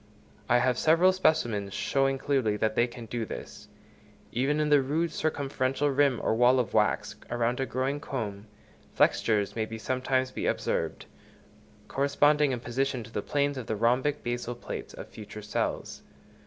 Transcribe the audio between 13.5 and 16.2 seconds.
of the rhombic basal plates of future cells.